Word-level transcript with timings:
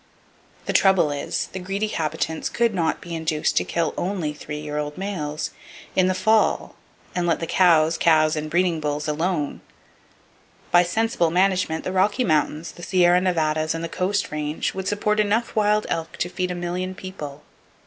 The 0.65 0.73
trouble 0.73 1.11
is,—the 1.11 1.59
greedy 1.59 1.85
habitants 1.89 2.49
could 2.49 2.73
not 2.73 3.01
be 3.01 3.13
induced 3.13 3.55
to 3.57 3.63
kill 3.63 3.93
only 3.95 4.31
the 4.31 4.39
three 4.39 4.57
year 4.59 4.79
old 4.79 4.97
males, 4.97 5.51
in 5.95 6.07
the 6.07 6.15
fall, 6.15 6.75
and 7.13 7.27
let 7.27 7.39
the 7.39 7.45
cows, 7.45 7.99
calves 7.99 8.35
and 8.35 8.49
breeding 8.49 8.79
bulls 8.79 9.07
alone! 9.07 9.61
By 10.71 10.81
sensible 10.81 11.29
management 11.29 11.83
the 11.83 11.91
Rocky 11.91 12.23
Mountains, 12.23 12.71
the 12.71 12.81
Sierra 12.81 13.21
Nevadas 13.21 13.75
and 13.75 13.83
the 13.83 13.87
Coast 13.89 14.31
Range 14.31 14.73
would 14.73 14.87
support 14.87 15.19
enough 15.19 15.55
wild 15.55 15.85
elk 15.87 16.17
to 16.17 16.29
feed 16.29 16.49
a 16.49 16.55
million 16.55 16.95
people. 16.95 17.43